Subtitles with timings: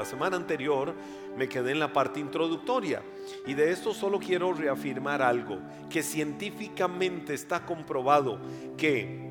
[0.00, 0.94] La semana anterior
[1.36, 3.02] me quedé en la parte introductoria
[3.46, 5.58] y de esto solo quiero reafirmar algo,
[5.90, 8.40] que científicamente está comprobado
[8.78, 9.30] que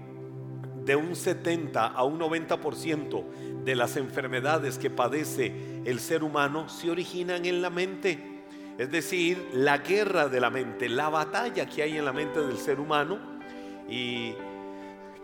[0.85, 6.91] de un 70 a un 90% de las enfermedades que padece el ser humano se
[6.91, 8.43] originan en la mente.
[8.77, 12.59] Es decir, la guerra de la mente, la batalla que hay en la mente del
[12.59, 13.17] ser humano
[13.89, 14.35] y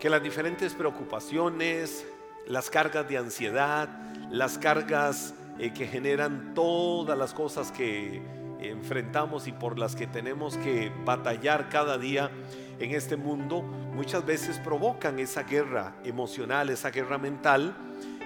[0.00, 2.04] que las diferentes preocupaciones,
[2.48, 3.88] las cargas de ansiedad,
[4.30, 8.22] las cargas eh, que generan todas las cosas que
[8.60, 12.30] enfrentamos y por las que tenemos que batallar cada día
[12.78, 17.74] en este mundo, muchas veces provocan esa guerra emocional, esa guerra mental,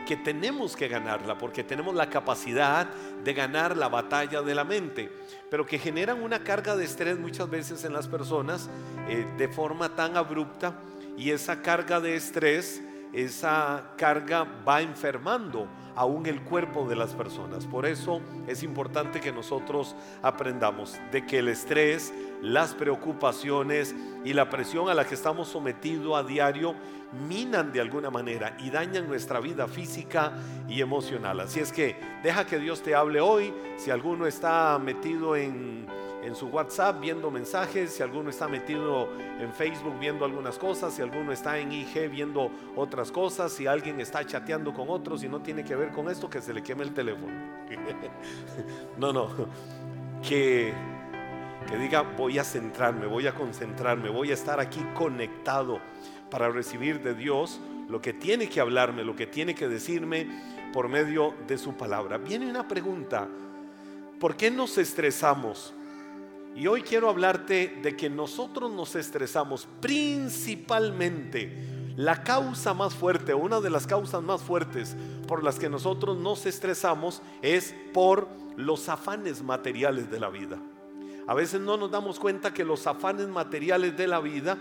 [0.07, 2.89] que tenemos que ganarla, porque tenemos la capacidad
[3.23, 5.13] de ganar la batalla de la mente,
[5.51, 8.69] pero que generan una carga de estrés muchas veces en las personas
[9.09, 10.75] eh, de forma tan abrupta
[11.17, 15.69] y esa carga de estrés, esa carga va enfermando
[16.01, 17.67] aún el cuerpo de las personas.
[17.67, 23.95] Por eso es importante que nosotros aprendamos de que el estrés, las preocupaciones
[24.25, 26.75] y la presión a la que estamos sometidos a diario
[27.29, 30.33] minan de alguna manera y dañan nuestra vida física
[30.67, 31.39] y emocional.
[31.41, 33.53] Así es que deja que Dios te hable hoy.
[33.77, 35.87] Si alguno está metido en
[36.23, 41.03] en su WhatsApp viendo mensajes, si alguno está metido en Facebook viendo algunas cosas, si
[41.03, 45.41] alguno está en IG viendo otras cosas, si alguien está chateando con otros y no
[45.41, 47.33] tiene que ver con esto, que se le queme el teléfono.
[48.99, 49.29] no, no,
[50.27, 50.75] que,
[51.69, 55.81] que diga voy a centrarme, voy a concentrarme, voy a estar aquí conectado
[56.31, 60.29] para recibir de Dios lo que tiene que hablarme, lo que tiene que decirme
[60.73, 62.19] por medio de su palabra.
[62.19, 63.27] Viene una pregunta,
[64.21, 65.75] ¿por qué nos estresamos?
[66.55, 71.79] Y hoy quiero hablarte de que nosotros nos estresamos principalmente.
[71.97, 76.47] La causa más fuerte, una de las causas más fuertes por las que nosotros nos
[76.47, 80.59] estresamos es por los afanes materiales de la vida.
[81.27, 84.59] A veces no nos damos cuenta que los afanes materiales de la vida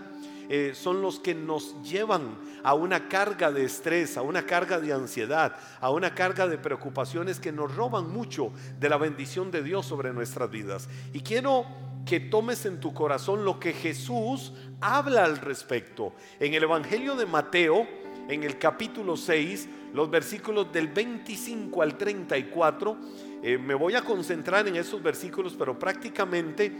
[0.52, 4.92] eh, son los que nos llevan a una carga de estrés, a una carga de
[4.92, 9.86] ansiedad, a una carga de preocupaciones que nos roban mucho de la bendición de Dios
[9.86, 10.88] sobre nuestras vidas.
[11.12, 11.66] Y quiero
[12.04, 16.14] que tomes en tu corazón lo que Jesús habla al respecto.
[16.40, 17.86] En el Evangelio de Mateo,
[18.28, 22.98] en el capítulo 6, los versículos del 25 al 34,
[23.44, 26.72] eh, me voy a concentrar en esos versículos, pero prácticamente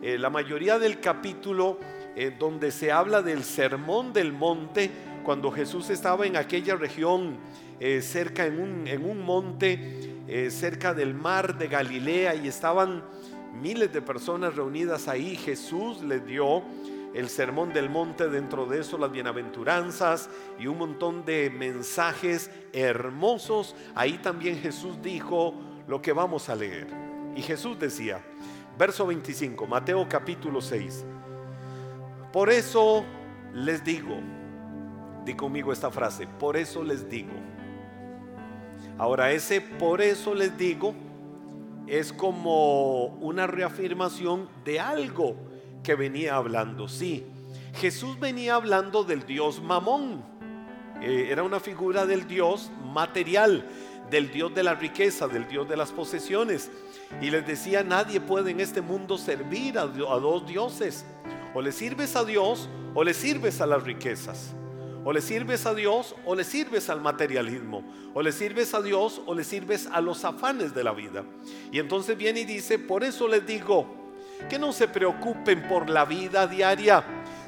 [0.00, 1.78] eh, la mayoría del capítulo
[2.20, 4.90] eh, donde se habla del sermón del monte,
[5.22, 7.36] cuando Jesús estaba en aquella región
[7.78, 13.04] eh, cerca en un, en un monte, eh, cerca del mar de Galilea, y estaban
[13.62, 16.64] miles de personas reunidas ahí, Jesús les dio
[17.14, 20.28] el sermón del monte, dentro de eso las bienaventuranzas
[20.58, 23.76] y un montón de mensajes hermosos.
[23.94, 25.54] Ahí también Jesús dijo
[25.86, 26.88] lo que vamos a leer.
[27.36, 28.20] Y Jesús decía,
[28.76, 31.04] verso 25, Mateo capítulo 6,
[32.32, 33.04] por eso
[33.54, 34.16] les digo,
[35.24, 37.32] di conmigo esta frase, por eso les digo.
[38.98, 40.94] Ahora ese por eso les digo
[41.86, 45.36] es como una reafirmación de algo
[45.82, 46.88] que venía hablando.
[46.88, 47.24] Sí,
[47.74, 50.22] Jesús venía hablando del Dios Mamón.
[51.00, 53.64] Eh, era una figura del Dios material,
[54.10, 56.70] del Dios de la riqueza, del Dios de las posesiones.
[57.22, 61.06] Y les decía, nadie puede en este mundo servir a, a dos dioses.
[61.58, 64.54] O le sirves a Dios o le sirves a las riquezas.
[65.04, 67.82] O le sirves a Dios o le sirves al materialismo.
[68.14, 71.24] O le sirves a Dios o le sirves a los afanes de la vida.
[71.72, 73.88] Y entonces viene y dice, por eso les digo,
[74.48, 77.02] que no se preocupen por la vida diaria,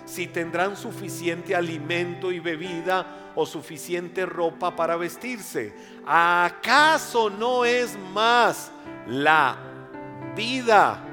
[0.06, 5.72] si tendrán suficiente alimento y bebida o suficiente ropa para vestirse.
[6.04, 8.72] ¿Acaso no es más
[9.06, 9.56] la
[10.34, 11.09] vida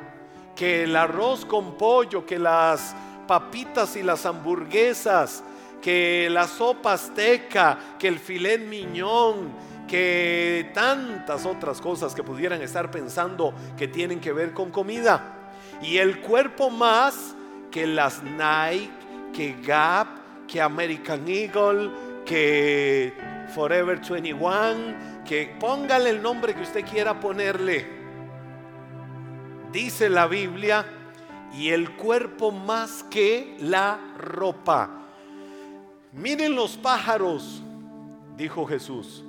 [0.58, 2.96] que el arroz con pollo, que las
[3.28, 5.44] papitas y las hamburguesas,
[5.82, 9.52] que la sopa azteca, que el filet miñón,
[9.88, 15.52] que tantas otras cosas que pudieran estar pensando que tienen que ver con comida.
[15.82, 17.36] Y el cuerpo más
[17.70, 18.90] que las Nike,
[19.34, 20.08] que Gap,
[20.48, 21.92] que American Eagle,
[22.26, 23.14] que
[23.54, 27.97] Forever 21, que póngale el nombre que usted quiera ponerle
[29.78, 30.86] dice la Biblia,
[31.54, 34.90] y el cuerpo más que la ropa.
[36.14, 37.62] Miren los pájaros,
[38.36, 39.24] dijo Jesús,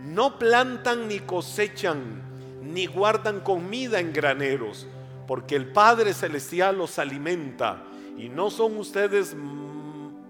[0.00, 2.22] no plantan ni cosechan,
[2.62, 4.86] ni guardan comida en graneros,
[5.26, 7.84] porque el Padre Celestial los alimenta,
[8.16, 9.36] y no son ustedes,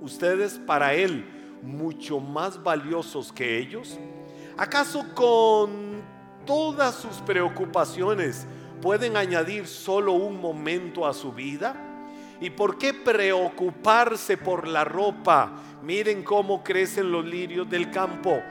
[0.01, 1.25] ustedes para Él
[1.63, 3.97] mucho más valiosos que ellos.
[4.57, 6.03] ¿Acaso con
[6.45, 8.47] todas sus preocupaciones
[8.85, 11.75] pueden añadir solo un momento a su vida?
[12.39, 15.53] ¿Y por qué preocuparse por la ropa?
[15.83, 18.43] Miren cómo crecen los lirios del campo.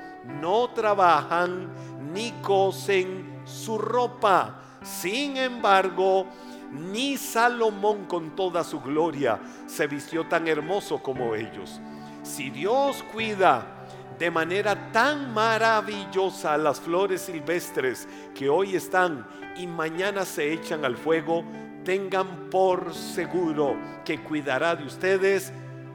[0.42, 1.72] No trabajan
[2.12, 4.60] ni cosen su ropa.
[4.82, 6.26] Sin embargo,
[6.72, 11.80] ni Salomón con toda su gloria se vistió tan hermoso como ellos.
[12.24, 13.86] Si Dios cuida
[14.18, 19.28] de manera tan maravillosa las flores silvestres que hoy están
[19.58, 21.44] y mañana se echan al fuego,
[21.84, 25.52] tengan por seguro que cuidará de ustedes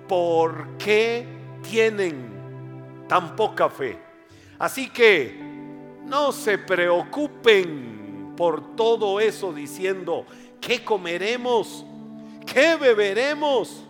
[0.07, 1.27] porque
[1.69, 3.99] tienen tan poca fe.
[4.59, 5.39] Así que
[6.05, 10.25] no se preocupen por todo eso diciendo,
[10.61, 11.85] ¿qué comeremos?
[12.47, 13.85] ¿Qué beberemos?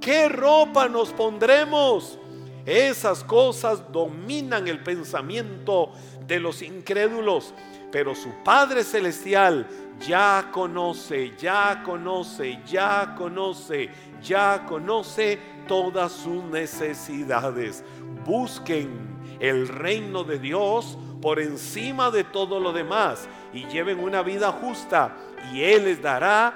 [0.00, 2.18] ¿Qué ropa nos pondremos?
[2.66, 5.92] Esas cosas dominan el pensamiento
[6.26, 7.52] de los incrédulos,
[7.94, 9.68] pero su Padre Celestial
[10.04, 13.88] ya conoce, ya conoce, ya conoce,
[14.20, 15.38] ya conoce
[15.68, 17.84] todas sus necesidades.
[18.26, 24.50] Busquen el reino de Dios por encima de todo lo demás y lleven una vida
[24.50, 25.14] justa
[25.52, 26.52] y Él les dará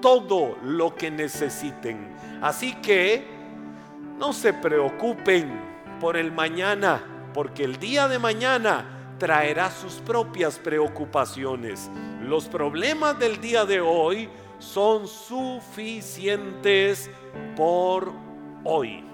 [0.00, 2.14] todo lo que necesiten.
[2.40, 3.26] Así que
[4.20, 5.50] no se preocupen
[6.00, 7.02] por el mañana,
[7.34, 11.90] porque el día de mañana traerá sus propias preocupaciones.
[12.22, 14.28] Los problemas del día de hoy
[14.58, 17.10] son suficientes
[17.54, 18.12] por
[18.64, 19.04] hoy.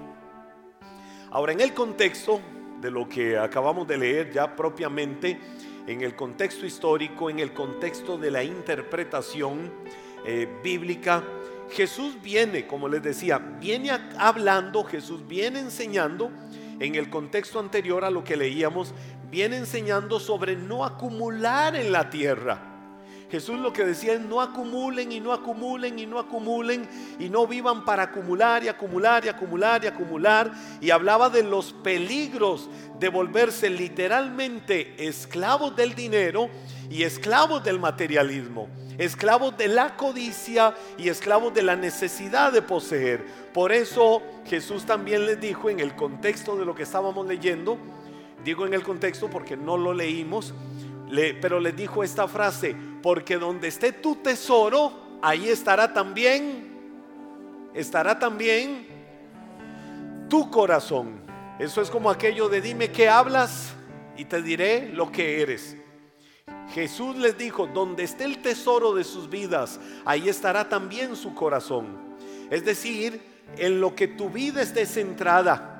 [1.31, 2.41] Ahora, en el contexto
[2.79, 5.39] de lo que acabamos de leer ya propiamente,
[5.87, 9.71] en el contexto histórico, en el contexto de la interpretación
[10.25, 11.23] eh, bíblica,
[11.71, 16.31] Jesús viene, como les decía, viene hablando, Jesús viene enseñando
[16.79, 18.93] en el contexto anterior a lo que leíamos,
[19.33, 22.69] viene enseñando sobre no acumular en la tierra.
[23.31, 26.87] Jesús lo que decía es no acumulen y no acumulen y no acumulen
[27.17, 30.51] y no vivan para acumular y acumular y acumular y acumular.
[30.81, 32.69] Y hablaba de los peligros
[32.99, 36.51] de volverse literalmente esclavos del dinero
[36.91, 38.69] y esclavos del materialismo
[38.99, 43.25] esclavos de la codicia y esclavos de la necesidad de poseer.
[43.51, 47.79] Por eso Jesús también les dijo en el contexto de lo que estábamos leyendo,
[48.43, 50.53] digo en el contexto porque no lo leímos,
[51.41, 58.87] pero les dijo esta frase, porque donde esté tu tesoro, ahí estará también, estará también
[60.29, 61.21] tu corazón.
[61.59, 63.73] Eso es como aquello de dime qué hablas
[64.17, 65.77] y te diré lo que eres.
[66.73, 72.15] Jesús les dijo, donde esté el tesoro de sus vidas, ahí estará también su corazón.
[72.49, 73.21] Es decir,
[73.57, 75.72] en lo que tu vida esté centrada,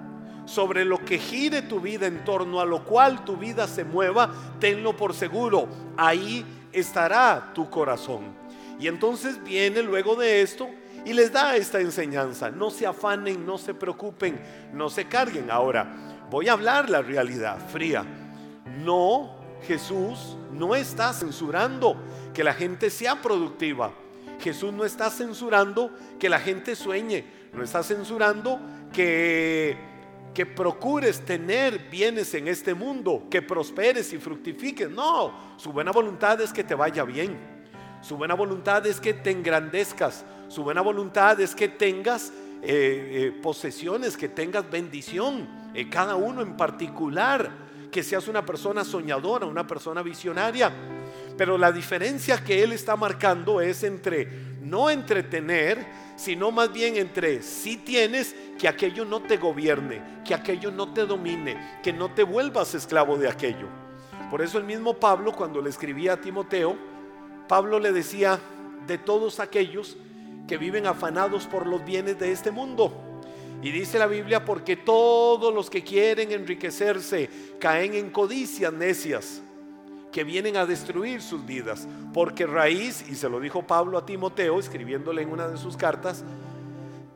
[0.45, 4.31] sobre lo que gire tu vida en torno a lo cual tu vida se mueva,
[4.59, 5.67] tenlo por seguro,
[5.97, 8.23] ahí estará tu corazón.
[8.79, 10.69] Y entonces viene luego de esto
[11.05, 14.39] y les da esta enseñanza, no se afanen, no se preocupen,
[14.73, 15.51] no se carguen.
[15.51, 15.87] Ahora,
[16.29, 18.05] voy a hablar la realidad fría.
[18.83, 19.35] No
[19.67, 21.95] Jesús no está censurando
[22.33, 23.91] que la gente sea productiva.
[24.39, 27.25] Jesús no está censurando que la gente sueñe.
[27.53, 28.59] No está censurando
[28.91, 29.77] que,
[30.33, 34.89] que procures tener bienes en este mundo, que prosperes y fructifiques.
[34.89, 37.37] No, su buena voluntad es que te vaya bien.
[38.01, 40.25] Su buena voluntad es que te engrandezcas.
[40.49, 46.41] Su buena voluntad es que tengas eh, eh, posesiones, que tengas bendición, eh, cada uno
[46.41, 50.71] en particular que seas una persona soñadora, una persona visionaria.
[51.37, 54.27] Pero la diferencia que él está marcando es entre
[54.61, 60.71] no entretener, sino más bien entre si tienes que aquello no te gobierne, que aquello
[60.71, 63.67] no te domine, que no te vuelvas esclavo de aquello.
[64.29, 66.77] Por eso el mismo Pablo cuando le escribía a Timoteo,
[67.47, 68.39] Pablo le decía
[68.87, 69.97] de todos aquellos
[70.47, 73.13] que viven afanados por los bienes de este mundo
[73.63, 77.29] y dice la Biblia, porque todos los que quieren enriquecerse
[77.59, 79.41] caen en codicias necias
[80.13, 81.85] que vienen a destruir sus vidas.
[82.13, 86.23] Porque raíz, y se lo dijo Pablo a Timoteo, escribiéndole en una de sus cartas,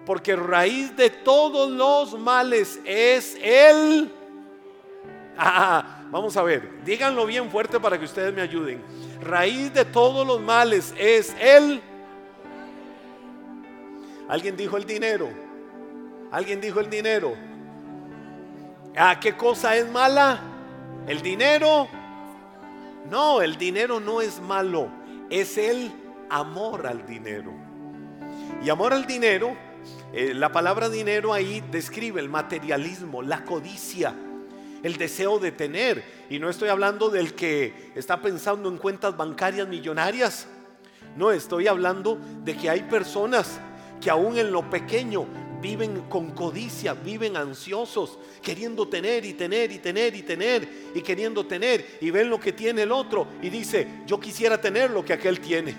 [0.06, 4.12] porque raíz de todos los males es el...
[5.38, 8.82] Ah, vamos a ver, díganlo bien fuerte para que ustedes me ayuden.
[9.22, 11.82] Raíz de todos los males es el...
[14.28, 15.30] Alguien dijo el dinero.
[16.32, 17.34] Alguien dijo el dinero.
[18.98, 20.42] ¿A qué cosa es mala?
[21.08, 21.88] ¿El dinero?
[23.10, 24.90] No, el dinero no es malo.
[25.30, 25.92] Es el
[26.30, 27.54] amor al dinero.
[28.64, 29.56] Y amor al dinero,
[30.14, 34.14] eh, la palabra dinero ahí describe el materialismo, la codicia.
[34.84, 36.04] el deseo de tener.
[36.30, 40.48] Y no estoy hablando del que está pensando en cuentas bancarias millonarias.
[41.16, 43.60] No, estoy hablando de que hay personas
[44.00, 45.26] que aún en lo pequeño
[45.68, 51.46] viven con codicia, viven ansiosos, queriendo tener y tener y tener y tener y queriendo
[51.46, 55.12] tener y ven lo que tiene el otro y dice, yo quisiera tener lo que
[55.12, 55.76] aquel tiene.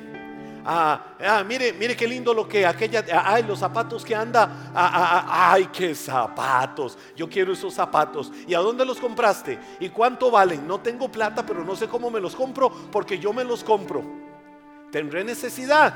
[0.67, 5.25] Ah, ah, mire, mire qué lindo lo que aquella, ay, los zapatos que anda, ah,
[5.25, 8.31] ah, ay, qué zapatos, yo quiero esos zapatos.
[8.47, 9.59] ¿Y a dónde los compraste?
[9.81, 10.69] ¿Y cuánto valen?
[10.69, 14.05] No tengo plata, pero no sé cómo me los compro porque yo me los compro.
[14.93, 15.95] Tendré necesidad.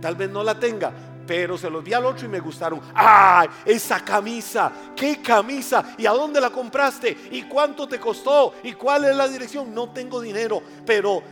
[0.00, 0.92] Tal vez no la tenga,
[1.26, 2.80] pero se los vi al otro y me gustaron.
[2.94, 3.48] ¡Ay!
[3.64, 5.94] Esa camisa, ¿qué camisa?
[5.98, 7.16] ¿Y a dónde la compraste?
[7.30, 8.54] ¿Y cuánto te costó?
[8.62, 9.74] ¿Y cuál es la dirección?
[9.74, 11.22] No tengo dinero, pero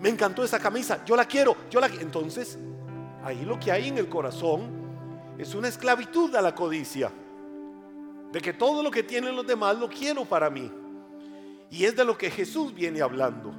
[0.00, 2.58] me encantó esa camisa, yo la quiero, yo la Entonces,
[3.24, 4.82] ahí lo que hay en el corazón
[5.38, 7.10] es una esclavitud a la codicia.
[8.32, 10.70] De que todo lo que tienen los demás lo quiero para mí.
[11.70, 13.54] Y es de lo que Jesús viene hablando.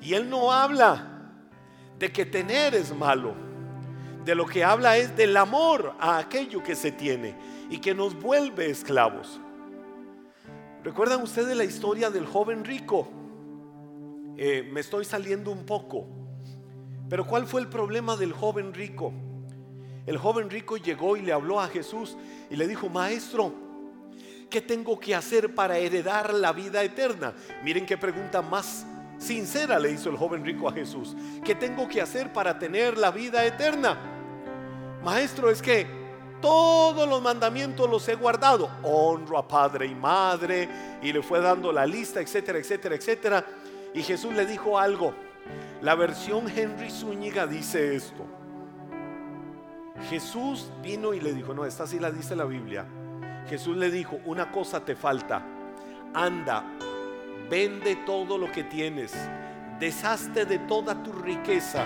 [0.00, 1.32] Y Él no habla
[1.98, 3.43] de que tener es malo.
[4.24, 7.34] De lo que habla es del amor a aquello que se tiene
[7.68, 9.40] y que nos vuelve esclavos.
[10.82, 13.08] ¿Recuerdan ustedes la historia del joven rico?
[14.36, 16.06] Eh, me estoy saliendo un poco.
[17.08, 19.12] Pero ¿cuál fue el problema del joven rico?
[20.06, 22.16] El joven rico llegó y le habló a Jesús
[22.50, 23.52] y le dijo, maestro,
[24.50, 27.34] ¿qué tengo que hacer para heredar la vida eterna?
[27.62, 28.86] Miren qué pregunta más
[29.18, 31.16] sincera le hizo el joven rico a Jesús.
[31.44, 34.13] ¿Qué tengo que hacer para tener la vida eterna?
[35.04, 35.86] Maestro, es que
[36.40, 38.70] todos los mandamientos los he guardado.
[38.82, 40.68] Honro a padre y madre.
[41.02, 43.44] Y le fue dando la lista, etcétera, etcétera, etcétera.
[43.92, 45.14] Y Jesús le dijo algo.
[45.82, 48.24] La versión Henry Zúñiga dice esto.
[50.08, 52.86] Jesús vino y le dijo, no, esta sí la dice la Biblia.
[53.48, 55.44] Jesús le dijo, una cosa te falta.
[56.14, 56.64] Anda,
[57.50, 59.12] vende todo lo que tienes,
[59.78, 61.84] deshazte de toda tu riqueza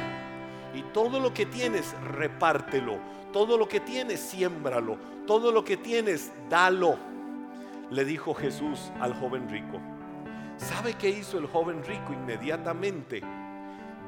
[0.74, 2.98] y todo lo que tienes, repártelo.
[3.32, 4.98] Todo lo que tienes, siémbralo.
[5.26, 6.96] Todo lo que tienes, dalo.
[7.90, 9.80] Le dijo Jesús al joven rico.
[10.56, 13.22] ¿Sabe qué hizo el joven rico inmediatamente?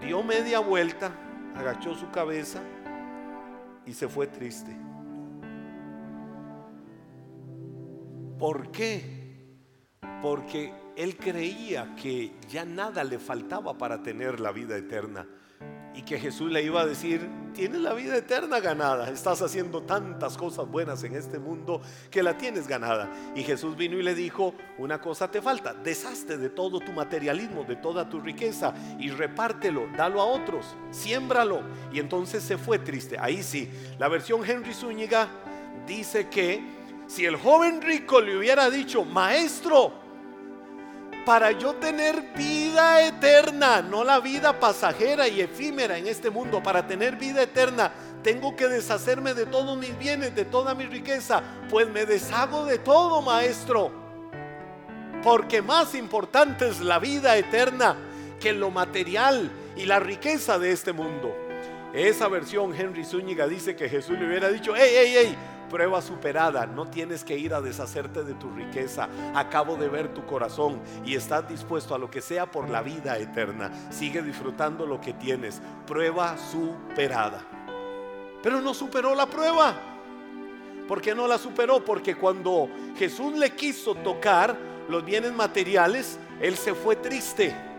[0.01, 1.13] Dio media vuelta,
[1.55, 2.61] agachó su cabeza
[3.87, 4.77] y se fue triste.
[8.39, 9.19] ¿Por qué?
[10.23, 15.27] Porque él creía que ya nada le faltaba para tener la vida eterna
[16.01, 20.39] y que Jesús le iba a decir, tienes la vida eterna ganada, estás haciendo tantas
[20.39, 23.11] cosas buenas en este mundo que la tienes ganada.
[23.37, 27.65] Y Jesús vino y le dijo, una cosa te falta, deshazte de todo tu materialismo,
[27.65, 31.61] de toda tu riqueza y repártelo, dalo a otros, siémbralo.
[31.93, 33.19] Y entonces se fue triste.
[33.21, 35.29] Ahí sí, la versión Henry Zúñiga
[35.87, 36.65] dice que
[37.09, 39.93] si el joven rico le hubiera dicho, maestro,
[41.25, 46.87] para yo tener vida eterna, no la vida pasajera y efímera en este mundo, para
[46.87, 51.89] tener vida eterna, tengo que deshacerme de todos mis bienes, de toda mi riqueza, pues
[51.89, 53.91] me deshago de todo, maestro.
[55.23, 57.97] Porque más importante es la vida eterna
[58.41, 61.35] que lo material y la riqueza de este mundo.
[61.93, 65.37] Esa versión Henry Zúñiga dice que Jesús le hubiera dicho, hey, hey, hey,
[65.71, 69.09] prueba superada, no tienes que ir a deshacerte de tu riqueza.
[69.35, 73.17] Acabo de ver tu corazón y estás dispuesto a lo que sea por la vida
[73.17, 73.71] eterna.
[73.91, 75.63] Sigue disfrutando lo que tienes.
[75.87, 77.47] Prueba superada.
[78.43, 79.75] Pero no superó la prueba.
[80.87, 81.85] ¿Por qué no la superó?
[81.85, 84.59] Porque cuando Jesús le quiso tocar
[84.89, 87.70] los bienes materiales, él se fue triste.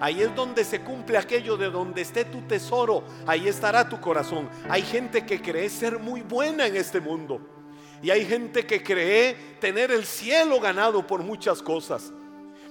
[0.00, 4.48] Ahí es donde se cumple aquello de donde esté tu tesoro, ahí estará tu corazón.
[4.70, 7.38] Hay gente que cree ser muy buena en este mundo.
[8.02, 12.14] Y hay gente que cree tener el cielo ganado por muchas cosas.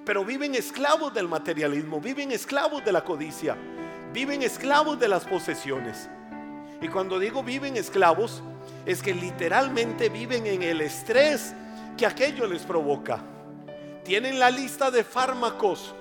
[0.03, 3.55] Pero viven esclavos del materialismo, viven esclavos de la codicia,
[4.11, 6.09] viven esclavos de las posesiones.
[6.81, 8.41] Y cuando digo viven esclavos,
[8.87, 11.53] es que literalmente viven en el estrés
[11.95, 13.21] que aquello les provoca.
[14.03, 15.93] Tienen la lista de fármacos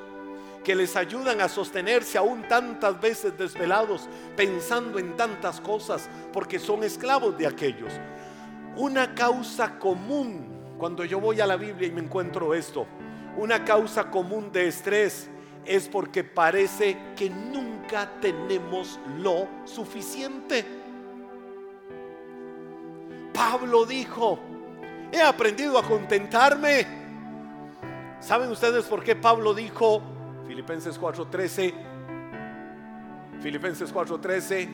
[0.65, 6.85] que les ayudan a sostenerse aún tantas veces desvelados, pensando en tantas cosas, porque son
[6.85, 7.93] esclavos de aquellos.
[8.77, 12.87] Una causa común, cuando yo voy a la Biblia y me encuentro esto,
[13.37, 15.29] una causa común de estrés
[15.65, 20.65] es porque parece que nunca tenemos lo suficiente.
[23.33, 24.39] Pablo dijo,
[25.13, 26.87] he aprendido a contentarme.
[28.21, 30.03] ¿Saben ustedes por qué Pablo dijo,
[30.49, 31.75] Filipenses 4:13.
[33.43, 34.69] Filipenses 4:13.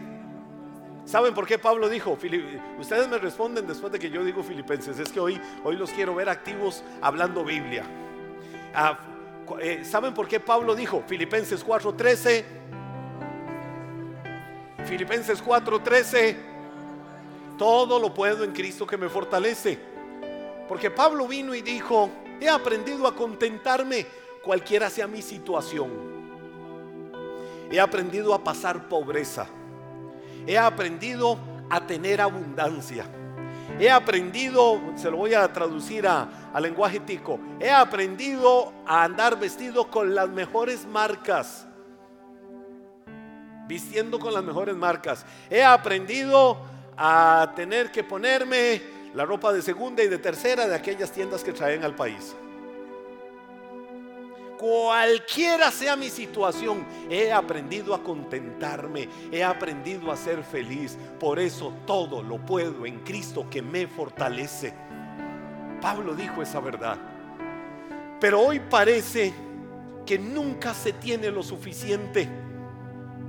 [1.05, 2.17] ¿Saben por qué Pablo dijo?
[2.79, 5.01] Ustedes me responden después de que yo digo filipenses.
[5.01, 7.85] Es que hoy, hoy los quiero ver activos hablando Biblia.
[8.73, 8.99] Ah,
[9.61, 11.03] eh, ¿Saben por qué Pablo dijo?
[11.09, 12.45] Filipenses 4:13.
[14.87, 16.37] Filipenses 4:13.
[17.59, 19.77] Todo lo puedo en Cristo que me fortalece.
[20.69, 24.07] Porque Pablo vino y dijo, he aprendido a contentarme
[24.45, 25.91] cualquiera sea mi situación.
[27.71, 29.47] He aprendido a pasar pobreza
[30.47, 31.39] he aprendido
[31.71, 33.07] a tener abundancia.
[33.79, 36.29] He aprendido, se lo voy a traducir a,
[36.61, 41.67] lenguaje tico, he aprendido a andar vestido con las mejores marcas.
[43.67, 45.25] Vistiendo con las mejores marcas.
[45.49, 46.59] He aprendido
[46.97, 48.83] a tener que ponerme
[49.15, 52.37] la ropa de segunda y de tercera de aquellas tiendas que traen al país
[54.65, 60.97] cualquiera sea mi situación, he aprendido a contentarme, he aprendido a ser feliz.
[61.21, 64.73] Por eso todo lo puedo en Cristo que me fortalece.
[65.83, 66.97] Pablo dijo esa verdad.
[68.19, 69.35] Pero hoy parece
[70.07, 72.27] que nunca se tiene lo suficiente.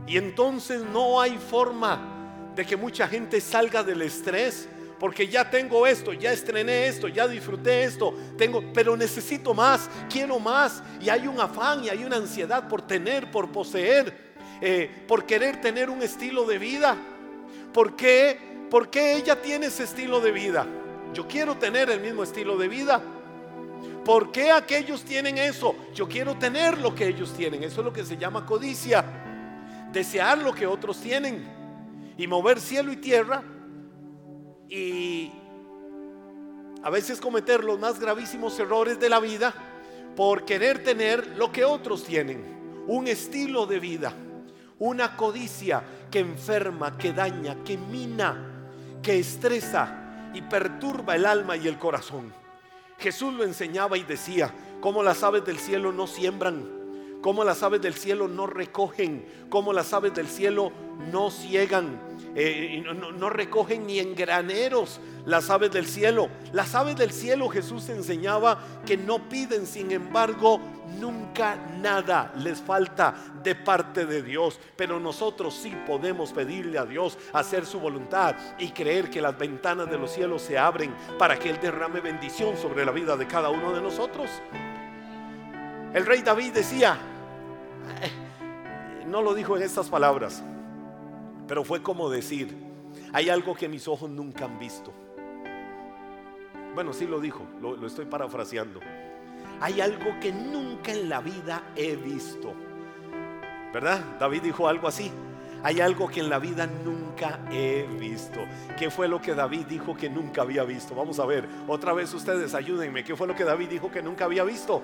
[0.07, 5.85] Y entonces no hay forma de que mucha gente salga del estrés porque ya tengo
[5.85, 11.27] esto, ya estrené esto, ya disfruté esto, tengo, pero necesito más, quiero más y hay
[11.27, 16.01] un afán y hay una ansiedad por tener, por poseer, eh, por querer tener un
[16.01, 16.97] estilo de vida.
[17.73, 18.39] ¿Por qué?
[18.69, 20.65] ¿Por qué ella tiene ese estilo de vida?
[21.13, 23.01] Yo quiero tener el mismo estilo de vida.
[24.05, 25.75] ¿Por qué aquellos tienen eso?
[25.93, 27.63] Yo quiero tener lo que ellos tienen.
[27.63, 29.03] Eso es lo que se llama codicia.
[29.91, 31.45] Desear lo que otros tienen
[32.17, 33.43] y mover cielo y tierra
[34.69, 35.31] y
[36.83, 39.53] a veces cometer los más gravísimos errores de la vida
[40.15, 44.13] por querer tener lo que otros tienen, un estilo de vida,
[44.79, 48.69] una codicia que enferma, que daña, que mina,
[49.01, 52.33] que estresa y perturba el alma y el corazón.
[52.97, 56.69] Jesús lo enseñaba y decía, como las aves del cielo no siembran,
[57.21, 60.71] como las aves del cielo no recogen, como las aves del cielo
[61.11, 61.99] no ciegan,
[62.37, 66.29] eh, no, recogen ni en graneros las aves del cielo.
[66.51, 70.59] Las aves del cielo Jesús enseñaba que no piden, sin embargo,
[70.99, 74.59] nunca nada les falta de parte de Dios.
[74.75, 79.89] Pero nosotros sí podemos pedirle a Dios hacer su voluntad y creer que las ventanas
[79.89, 83.49] de los cielos se abren para que Él derrame bendición sobre la vida de cada
[83.49, 84.29] uno de nosotros.
[85.93, 86.97] El rey David decía,
[89.07, 90.43] no lo dijo en estas palabras,
[91.47, 92.55] pero fue como decir,
[93.13, 94.93] hay algo que mis ojos nunca han visto.
[96.73, 98.81] Bueno, sí lo dijo, lo, estoy parafraseando.
[99.61, 102.53] Hay algo que nunca en la vida he visto.
[103.71, 104.17] ¿Verdad?
[104.19, 105.11] David dijo algo así.
[105.63, 108.41] Hay algo que en la vida nunca he visto.
[108.77, 110.93] ¿Qué fue lo que David dijo que nunca había visto?
[110.93, 113.03] Vamos a ver, otra vez ustedes ayúdenme.
[113.03, 114.81] ¿Qué fue lo que David dijo que nunca había visto?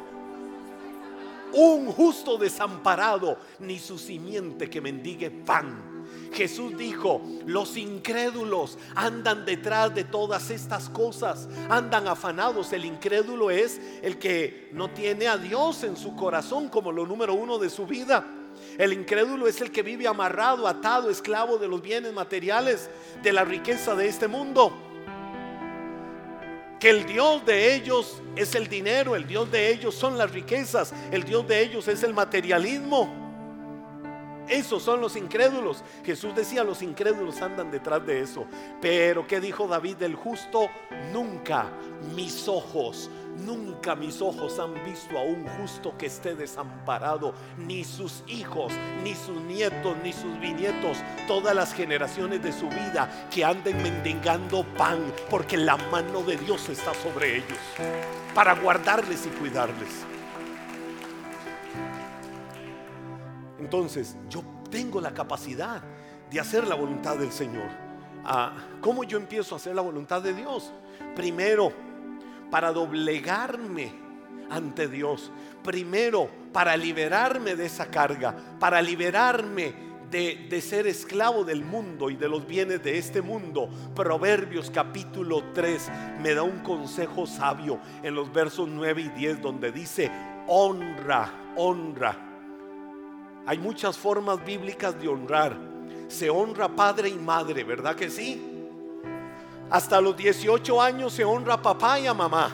[1.54, 5.91] Un justo desamparado, ni su simiente que mendigue pan.
[6.32, 12.72] Jesús dijo, los incrédulos andan detrás de todas estas cosas, andan afanados.
[12.72, 17.34] El incrédulo es el que no tiene a Dios en su corazón como lo número
[17.34, 18.26] uno de su vida.
[18.78, 22.90] El incrédulo es el que vive amarrado, atado, esclavo de los bienes materiales,
[23.22, 24.72] de la riqueza de este mundo.
[26.80, 30.94] Que el Dios de ellos es el dinero, el Dios de ellos son las riquezas,
[31.12, 33.21] el Dios de ellos es el materialismo.
[34.52, 35.82] Esos son los incrédulos.
[36.04, 38.46] Jesús decía, los incrédulos andan detrás de eso.
[38.82, 40.70] Pero ¿qué dijo David del justo?
[41.14, 41.68] Nunca
[42.14, 43.10] mis ojos,
[43.46, 48.74] nunca mis ojos han visto a un justo que esté desamparado, ni sus hijos,
[49.06, 50.98] ni sus nietos, ni sus bisnietos,
[51.30, 56.68] todas las generaciones de su vida que anden mendigando pan, porque la mano de Dios
[56.68, 57.60] está sobre ellos,
[58.36, 60.11] para guardarles y cuidarles.
[63.62, 65.84] Entonces, yo tengo la capacidad
[66.32, 67.70] de hacer la voluntad del Señor.
[68.26, 70.74] Ah, ¿Cómo yo empiezo a hacer la voluntad de Dios?
[71.16, 71.72] Primero,
[72.50, 73.94] para doblegarme
[74.50, 75.32] ante Dios.
[75.64, 82.16] Primero, para liberarme de esa carga, para liberarme de, de, ser esclavo del mundo y
[82.16, 83.70] de los bienes de este mundo.
[83.96, 89.72] Proverbios capítulo 3 me da un consejo sabio en los versos 9 y 10 donde
[89.72, 90.12] dice,
[90.48, 92.31] honra, honra
[93.46, 95.58] hay muchas formas bíblicas de honrar.
[96.08, 98.48] Se honra padre y madre, ¿verdad que sí?
[99.70, 102.52] Hasta los 18 años se honra a papá y a mamá.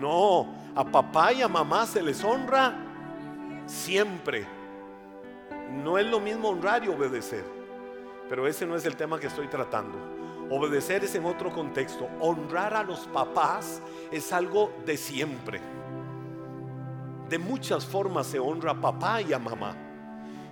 [0.00, 2.74] No, a papá y a mamá se les honra
[3.66, 4.46] siempre.
[5.82, 7.44] No es lo mismo honrar y obedecer.
[8.28, 9.98] pero ese no es el tema que estoy tratando.
[10.48, 12.08] Obedecer es en otro contexto.
[12.20, 15.60] Honrar a los papás es algo de siempre.
[17.32, 19.74] De muchas formas se honra a papá y a mamá.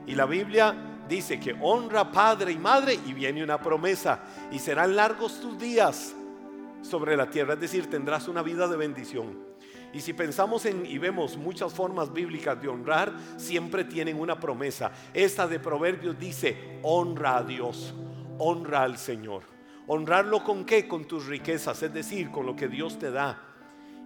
[0.07, 0.75] Y la Biblia
[1.07, 4.21] dice que honra padre y madre y viene una promesa.
[4.51, 6.15] Y serán largos tus días
[6.81, 7.53] sobre la tierra.
[7.53, 9.39] Es decir, tendrás una vida de bendición.
[9.93, 14.91] Y si pensamos en y vemos muchas formas bíblicas de honrar, siempre tienen una promesa.
[15.13, 17.93] Esta de Proverbios dice, honra a Dios,
[18.39, 19.43] honra al Señor.
[19.87, 20.89] Honrarlo con qué?
[20.89, 23.50] Con tus riquezas, es decir, con lo que Dios te da.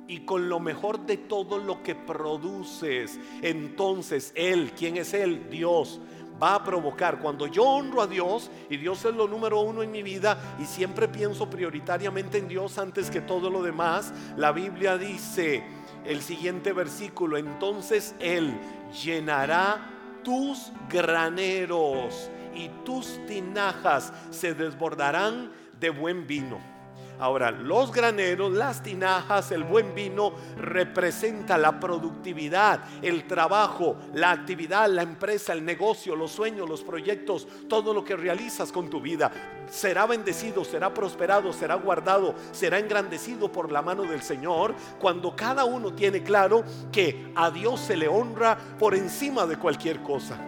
[0.06, 3.18] Y con lo mejor de todo lo que produces.
[3.42, 5.48] Entonces Él, ¿quién es Él?
[5.50, 6.00] Dios
[6.42, 7.20] va a provocar.
[7.20, 10.64] Cuando yo honro a Dios y Dios es lo número uno en mi vida y
[10.64, 15.64] siempre pienso prioritariamente en Dios antes que todo lo demás, la Biblia dice
[16.04, 18.54] el siguiente versículo, entonces Él
[19.02, 19.90] llenará
[20.22, 26.73] tus graneros y tus tinajas se desbordarán de buen vino.
[27.18, 34.88] Ahora, los graneros, las tinajas, el buen vino representa la productividad, el trabajo, la actividad,
[34.88, 39.30] la empresa, el negocio, los sueños, los proyectos, todo lo que realizas con tu vida.
[39.70, 45.64] Será bendecido, será prosperado, será guardado, será engrandecido por la mano del Señor cuando cada
[45.64, 50.38] uno tiene claro que a Dios se le honra por encima de cualquier cosa.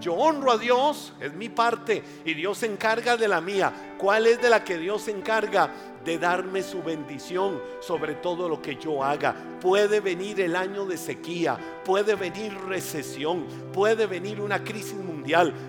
[0.00, 3.94] Yo honro a Dios, es mi parte, y Dios se encarga de la mía.
[3.96, 5.70] ¿Cuál es de la que Dios se encarga?
[6.04, 9.34] De darme su bendición sobre todo lo que yo haga.
[9.60, 14.94] Puede venir el año de sequía, puede venir recesión, puede venir una crisis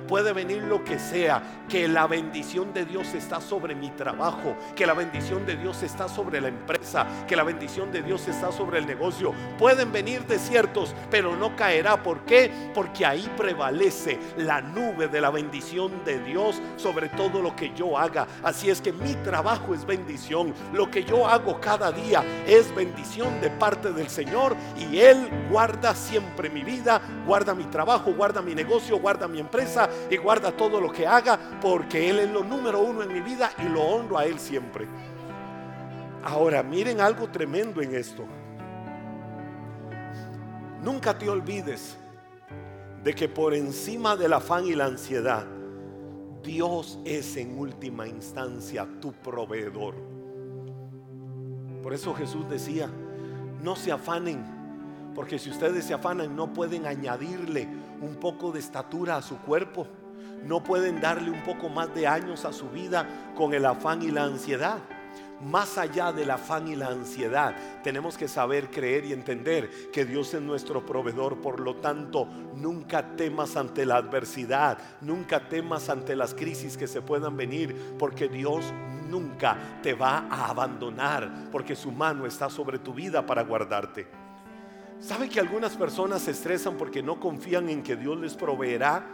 [0.08, 4.86] puede venir lo que sea, que la bendición de Dios está sobre mi trabajo, que
[4.86, 8.80] la bendición de Dios está sobre la empresa, que la bendición de Dios está sobre
[8.80, 9.34] el negocio.
[9.58, 12.02] Pueden venir desiertos, pero no caerá.
[12.04, 12.52] ¿Por qué?
[12.74, 17.98] Porque ahí prevalece la nube de la bendición de Dios sobre todo lo que yo
[17.98, 18.28] haga.
[18.44, 23.40] Así es que mi trabajo es bendición lo que yo hago cada día es bendición
[23.42, 28.56] de parte del Señor y Él guarda siempre mi vida, guarda mi trabajo, guarda mi
[28.56, 32.82] negocio, guarda mi empresa y guarda todo lo que haga porque Él es lo número
[32.82, 34.86] uno en mi vida y lo honro a Él siempre.
[36.24, 38.26] Ahora, miren algo tremendo en esto.
[40.84, 41.98] Nunca te olvides
[43.04, 45.46] de que por encima del afán y la ansiedad,
[46.44, 49.96] Dios es en última instancia tu proveedor.
[51.84, 52.90] Por eso Jesús decía,
[53.62, 54.44] no se afanen,
[55.14, 57.68] porque si ustedes se afanan no pueden añadirle
[58.02, 59.88] un poco de estatura a su cuerpo,
[60.44, 64.12] no pueden darle un poco más de años a su vida con el afán y
[64.12, 64.78] la ansiedad.
[65.42, 70.34] Más allá del afán y la ansiedad, tenemos que saber, creer y entender que Dios
[70.34, 71.42] es nuestro proveedor.
[71.42, 77.02] Por lo tanto, nunca temas ante la adversidad, nunca temas ante las crisis que se
[77.02, 78.74] puedan venir, porque Dios
[79.10, 84.25] nunca te va a abandonar porque su mano está sobre tu vida para guardarte.
[85.00, 89.06] ¿Sabe que algunas personas se estresan porque no confían en que Dios les proveerá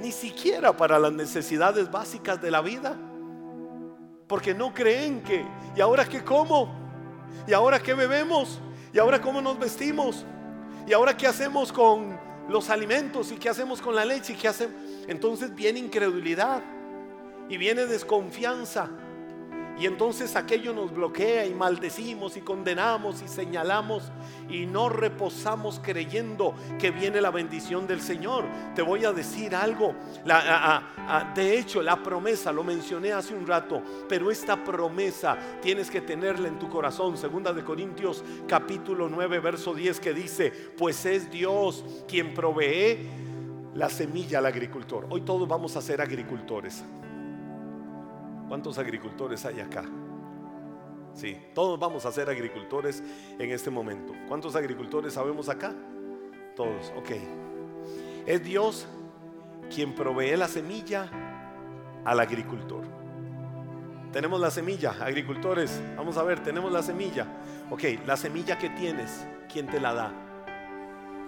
[0.00, 2.96] ni siquiera para las necesidades básicas de la vida?
[4.26, 5.44] Porque no creen que,
[5.76, 6.74] ¿y ahora qué como?
[7.46, 8.60] ¿Y ahora qué bebemos?
[8.92, 10.24] ¿Y ahora cómo nos vestimos?
[10.86, 12.18] ¿Y ahora qué hacemos con
[12.48, 13.30] los alimentos?
[13.30, 14.32] ¿Y qué hacemos con la leche?
[14.32, 14.74] ¿Y qué hacemos?
[15.06, 16.62] Entonces viene incredulidad
[17.48, 18.88] y viene desconfianza.
[19.78, 24.10] Y entonces aquello nos bloquea y maldecimos y condenamos y señalamos
[24.48, 28.46] y no reposamos creyendo que viene la bendición del Señor.
[28.74, 29.94] Te voy a decir algo.
[31.34, 36.48] de hecho, la promesa, lo mencioné hace un rato, pero esta promesa tienes que tenerla
[36.48, 37.18] en tu corazón.
[37.18, 43.08] Segunda de Corintios capítulo 9, verso 10 que dice, pues es Dios quien provee
[43.74, 45.06] la semilla al agricultor.
[45.10, 46.82] Hoy todos vamos a ser agricultores.
[48.48, 49.84] ¿Cuántos agricultores hay acá?
[51.14, 53.02] Sí, todos vamos a ser agricultores
[53.38, 54.12] en este momento.
[54.28, 55.74] ¿Cuántos agricultores sabemos acá?
[56.54, 57.10] Todos, ok.
[58.26, 58.86] Es Dios
[59.74, 61.08] quien provee la semilla
[62.04, 62.84] al agricultor.
[64.12, 67.26] Tenemos la semilla, agricultores, vamos a ver, tenemos la semilla.
[67.70, 70.12] Ok, la semilla que tienes, ¿quién te la da?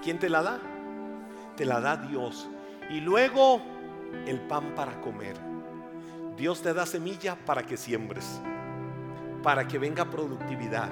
[0.03, 0.61] ¿Quién te la da?
[1.57, 2.49] Te la da Dios.
[2.91, 3.61] Y luego
[4.27, 5.37] el pan para comer.
[6.39, 8.41] Dios te da semilla para que siembres,
[9.43, 10.89] para que venga productividad,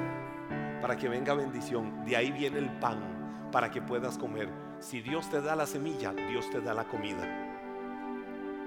[0.80, 2.04] para que venga bendición.
[2.04, 4.48] De ahí viene el pan, para que puedas comer.
[4.80, 7.46] Si Dios te da la semilla, Dios te da la comida.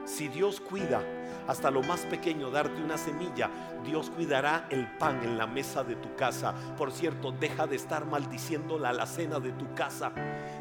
[0.05, 1.03] Si Dios cuida
[1.49, 3.49] hasta lo más pequeño darte una semilla,
[3.83, 6.53] Dios cuidará el pan en la mesa de tu casa.
[6.77, 10.13] Por cierto, deja de estar maldiciendo la alacena de tu casa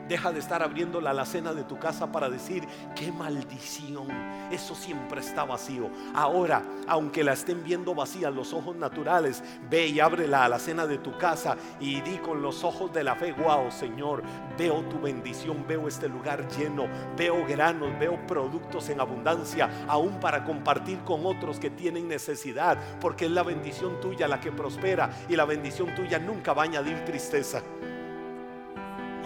[0.08, 2.66] Deja de estar abriendo la alacena de tu casa para decir,
[2.96, 4.08] qué maldición.
[4.50, 5.90] Eso siempre está vacío.
[6.14, 10.96] Ahora, aunque la estén viendo vacía los ojos naturales, ve y abre la alacena de
[10.96, 14.22] tu casa y di con los ojos de la fe, wow, Señor,
[14.56, 20.42] veo tu bendición, veo este lugar lleno, veo granos, veo productos en abundancia, aún para
[20.44, 25.36] compartir con otros que tienen necesidad, porque es la bendición tuya la que prospera y
[25.36, 27.62] la bendición tuya nunca va a añadir tristeza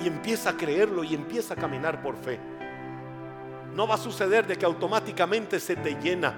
[0.03, 2.39] y empieza a creerlo y empieza a caminar por fe.
[3.75, 6.35] No va a suceder de que automáticamente se te llena,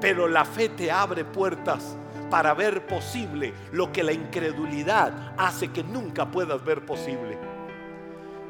[0.00, 1.96] pero la fe te abre puertas
[2.30, 7.38] para ver posible lo que la incredulidad hace que nunca puedas ver posible.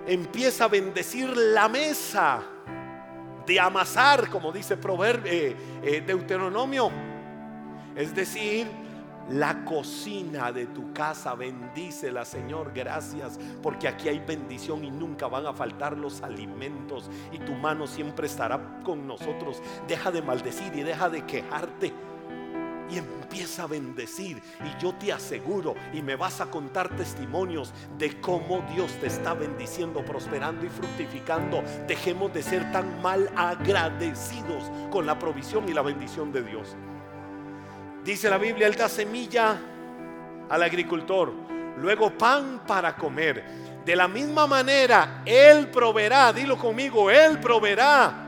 [0.07, 2.43] Empieza a bendecir la mesa
[3.47, 6.91] de amasar, como dice Proverbio, eh, eh, Deuteronomio.
[7.95, 8.67] Es decir,
[9.31, 11.35] la cocina de tu casa.
[11.35, 12.73] Bendícela, Señor.
[12.75, 17.11] Gracias porque aquí hay bendición y nunca van a faltar los alimentos.
[17.33, 19.63] Y tu mano siempre estará con nosotros.
[19.89, 21.93] Deja de maldecir y deja de quejarte.
[22.89, 24.41] Y empieza a bendecir.
[24.65, 29.35] Y yo te aseguro, y me vas a contar testimonios de cómo Dios te está
[29.35, 31.65] bendiciendo, prosperando y fructificando.
[31.89, 36.77] Dejemos de ser tan mal agradecidos con la provisión y la bendición de Dios.
[38.07, 39.59] Dice la Biblia, Él da semilla
[40.49, 41.33] al agricultor,
[41.79, 43.45] luego pan para comer.
[43.85, 48.23] De la misma manera, Él proveerá, dilo conmigo, Él proveerá.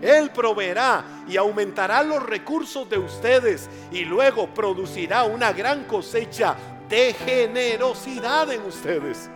[0.00, 6.54] Él proveerá y aumentará los recursos de ustedes y luego producirá una gran cosecha
[6.88, 9.28] de generosidad en ustedes.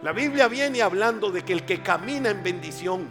[0.00, 3.06] La Biblia viene hablando de que el que camina en bendición,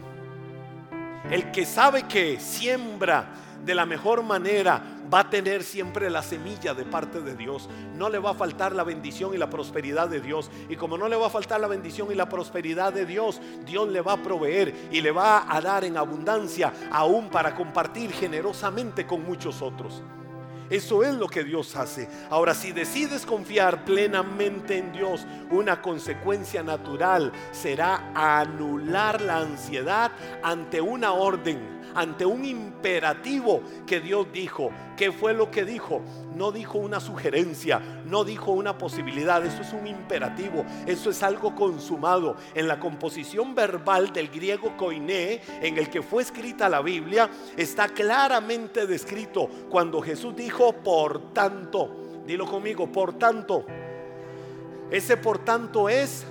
[1.30, 3.26] el que sabe que siembra
[3.64, 7.68] de la mejor manera, va a tener siempre la semilla de parte de Dios.
[7.96, 10.50] No le va a faltar la bendición y la prosperidad de Dios.
[10.68, 13.88] Y como no le va a faltar la bendición y la prosperidad de Dios, Dios
[13.88, 19.06] le va a proveer y le va a dar en abundancia, aún para compartir generosamente
[19.06, 20.02] con muchos otros.
[20.70, 22.08] Eso es lo que Dios hace.
[22.30, 30.80] Ahora, si decides confiar plenamente en Dios, una consecuencia natural será anular la ansiedad ante
[30.80, 34.70] una orden ante un imperativo que Dios dijo.
[34.96, 36.02] ¿Qué fue lo que dijo?
[36.34, 41.54] No dijo una sugerencia, no dijo una posibilidad, eso es un imperativo, eso es algo
[41.54, 42.36] consumado.
[42.54, 47.88] En la composición verbal del griego koiné, en el que fue escrita la Biblia, está
[47.88, 53.64] claramente descrito cuando Jesús dijo, por tanto, dilo conmigo, por tanto.
[54.90, 56.26] Ese por tanto es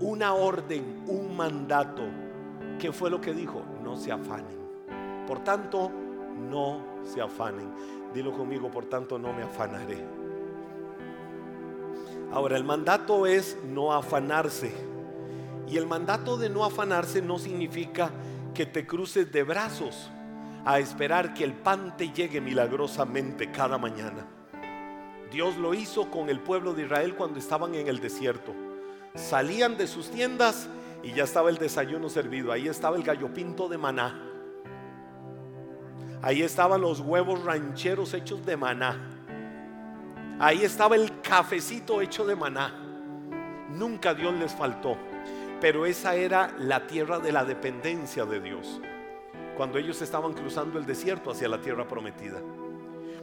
[0.00, 2.02] una orden, un mandato.
[2.78, 3.62] ¿Qué fue lo que dijo?
[3.88, 4.58] No se afanen.
[5.26, 5.90] Por tanto,
[6.50, 7.72] no se afanen.
[8.12, 10.04] Dilo conmigo, por tanto, no me afanaré.
[12.30, 14.72] Ahora, el mandato es no afanarse.
[15.66, 18.10] Y el mandato de no afanarse no significa
[18.52, 20.10] que te cruces de brazos
[20.66, 24.26] a esperar que el pan te llegue milagrosamente cada mañana.
[25.30, 28.54] Dios lo hizo con el pueblo de Israel cuando estaban en el desierto.
[29.14, 30.68] Salían de sus tiendas
[31.02, 32.52] y ya estaba el desayuno servido.
[32.52, 34.24] Ahí estaba el gallo pinto de maná.
[36.20, 38.98] Ahí estaban los huevos rancheros hechos de maná.
[40.40, 42.74] Ahí estaba el cafecito hecho de maná.
[43.70, 44.96] Nunca Dios les faltó.
[45.60, 48.80] Pero esa era la tierra de la dependencia de Dios.
[49.56, 52.40] Cuando ellos estaban cruzando el desierto hacia la tierra prometida.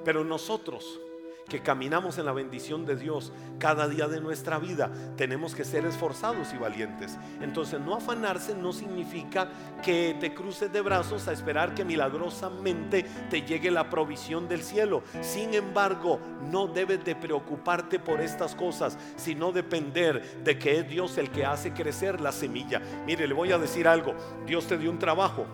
[0.04, 1.00] Pero nosotros
[1.48, 5.86] que caminamos en la bendición de Dios cada día de nuestra vida, tenemos que ser
[5.86, 7.18] esforzados y valientes.
[7.42, 9.50] Entonces no afanarse no significa
[9.84, 15.04] que te cruces de brazos a esperar que milagrosamente te llegue la provisión del cielo.
[15.22, 16.20] Sin embargo,
[16.52, 21.46] no debes de preocuparte por estas cosas, sino depender de que es Dios el que
[21.46, 22.82] hace crecer la semilla.
[23.06, 25.46] Mire, le voy a decir algo, Dios te dio un trabajo,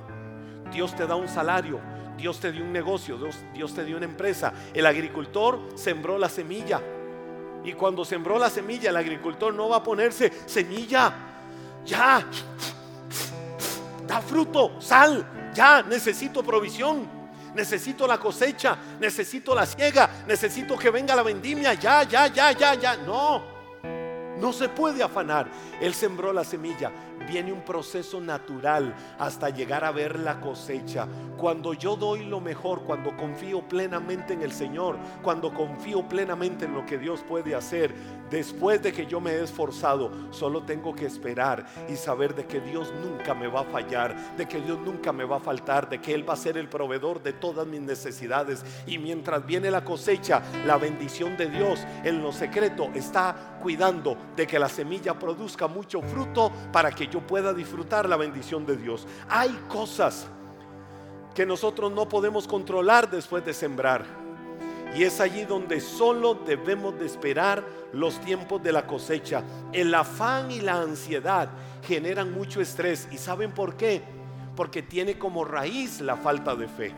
[0.71, 1.80] Dios te da un salario,
[2.17, 3.17] Dios te dio un negocio,
[3.54, 4.54] Dios, te dio una empresa.
[4.74, 6.82] El agricultor sembró la semilla.
[7.63, 11.13] Y cuando sembró la semilla, el agricultor no va a ponerse semilla.
[11.86, 12.26] Ya,
[14.08, 15.52] da fruto, sal.
[15.54, 17.21] Ya, necesito provisión.
[17.54, 18.78] Necesito la cosecha.
[19.00, 20.24] Necesito la ciega.
[20.28, 21.74] Necesito que venga la vendimia.
[21.74, 22.97] Ya, ya, ya, ya, ya.
[22.97, 23.43] No.
[24.39, 25.47] No se puede afanar.
[25.80, 26.91] Él sembró la semilla.
[27.27, 31.07] Viene un proceso natural hasta llegar a ver la cosecha.
[31.38, 36.73] Cuando yo doy lo mejor, cuando confío plenamente en el Señor, cuando confío plenamente en
[36.73, 37.93] lo que Dios puede hacer,
[38.31, 42.62] Después de que yo me he esforzado, solo tengo que esperar y saber de que
[42.62, 45.99] Dios nunca me va a fallar, de que Dios nunca me va a faltar, de
[45.99, 48.63] que Él va a ser el proveedor de todas mis necesidades.
[48.88, 54.47] Y mientras viene la cosecha, la bendición de Dios en lo secreto está cuidando de
[54.47, 59.06] que la semilla produzca mucho fruto para que yo pueda disfrutar la bendición de Dios.
[59.30, 60.28] Hay cosas
[61.36, 64.04] que nosotros no podemos controlar después de sembrar.
[64.95, 69.43] Y es allí donde solo debemos de esperar los tiempos de la cosecha.
[69.71, 71.50] El afán y la ansiedad
[71.88, 73.08] generan mucho estrés.
[73.12, 74.02] ¿Y saben por qué?
[74.56, 76.93] Porque tiene como raíz la falta de fe.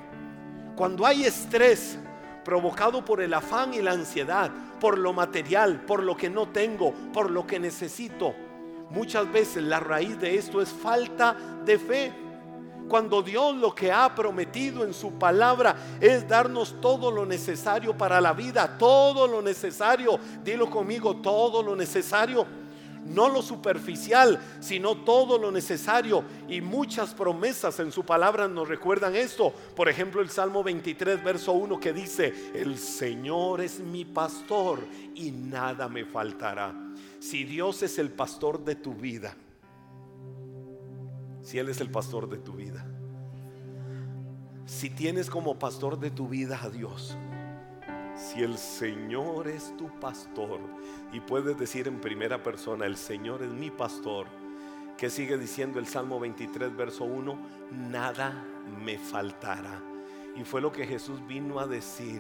[0.76, 2.00] Cuando hay estrés
[2.44, 4.50] provocado por el afán y la ansiedad,
[4.80, 8.34] por lo material, por lo que no tengo, por lo que necesito,
[8.94, 12.14] muchas veces la raíz de esto es falta de fe.
[12.88, 18.22] Cuando Dios lo que ha prometido en su palabra es darnos todo lo necesario para
[18.22, 22.46] la vida, todo lo necesario, dilo conmigo, todo lo necesario.
[23.06, 26.24] No lo superficial, sino todo lo necesario.
[26.48, 29.52] Y muchas promesas en su palabra nos recuerdan esto.
[29.76, 34.80] Por ejemplo, el Salmo 23, verso 1 que dice, el Señor es mi pastor
[35.16, 36.74] y nada me faltará.
[37.24, 39.34] Si Dios es el pastor de tu vida,
[41.42, 42.86] si Él es el pastor de tu vida.
[44.66, 47.18] Si tienes como pastor de tu vida a Dios.
[48.18, 50.60] Si el Señor es tu pastor
[51.14, 54.28] y puedes decir en primera persona, el Señor es mi pastor,
[54.98, 57.38] que sigue diciendo el Salmo 23, verso 1,
[57.90, 58.46] nada
[58.84, 59.82] me faltará.
[60.36, 62.20] Y fue lo que Jesús vino a decir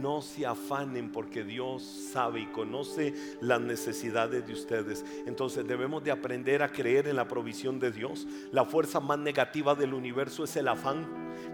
[0.00, 5.04] no se afanen porque Dios sabe y conoce las necesidades de ustedes.
[5.26, 8.26] Entonces debemos de aprender a creer en la provisión de Dios.
[8.52, 11.06] La fuerza más negativa del universo es el afán.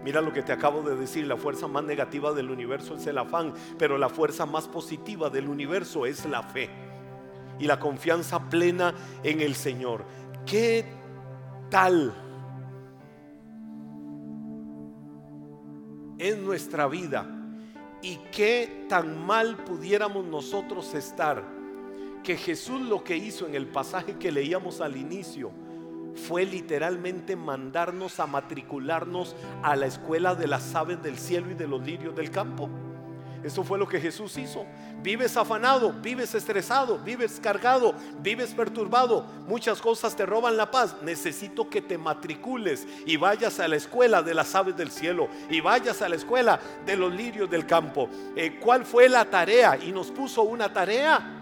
[0.03, 3.17] Mira lo que te acabo de decir, la fuerza más negativa del universo es el
[3.17, 6.69] afán, pero la fuerza más positiva del universo es la fe
[7.59, 10.03] y la confianza plena en el Señor.
[10.45, 10.85] ¿Qué
[11.69, 12.13] tal
[16.17, 17.40] es nuestra vida?
[18.01, 21.43] Y qué tan mal pudiéramos nosotros estar
[22.23, 25.51] que Jesús lo que hizo en el pasaje que leíamos al inicio
[26.15, 31.67] fue literalmente mandarnos a matricularnos a la escuela de las aves del cielo y de
[31.67, 32.69] los lirios del campo.
[33.43, 34.65] Eso fue lo que Jesús hizo.
[35.01, 39.25] Vives afanado, vives estresado, vives cargado, vives perturbado.
[39.47, 40.95] Muchas cosas te roban la paz.
[41.01, 45.59] Necesito que te matricules y vayas a la escuela de las aves del cielo y
[45.59, 48.09] vayas a la escuela de los lirios del campo.
[48.35, 49.77] Eh, ¿Cuál fue la tarea?
[49.81, 51.37] Y nos puso una tarea.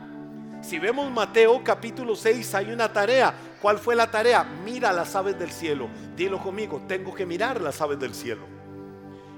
[0.61, 3.33] Si vemos Mateo capítulo 6 hay una tarea.
[3.61, 4.43] ¿Cuál fue la tarea?
[4.63, 5.89] Mira las aves del cielo.
[6.15, 8.45] Dilo conmigo, tengo que mirar las aves del cielo.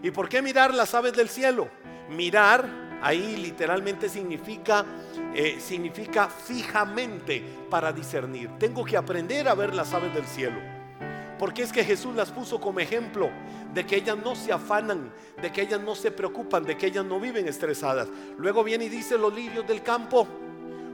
[0.04, 1.69] ¿Y por qué mirar las aves del cielo?
[2.12, 4.86] Mirar ahí literalmente significa,
[5.34, 8.50] eh, significa fijamente para discernir.
[8.60, 10.60] Tengo que aprender a ver las aves del cielo.
[11.39, 13.32] Porque es que Jesús las puso como ejemplo
[13.74, 17.04] de que ellas no se afanan, de que ellas no se preocupan, de que ellas
[17.04, 18.08] no viven estresadas.
[18.38, 20.28] Luego viene y dice los lirios del campo.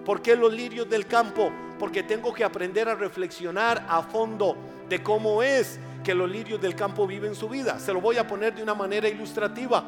[0.06, 1.51] ¿Por qué los lirios del campo?
[1.77, 4.56] Porque tengo que aprender a reflexionar a fondo
[4.88, 7.77] de cómo es que los lirios del campo viven su vida.
[7.77, 9.84] Se lo voy a poner de una manera ilustrativa.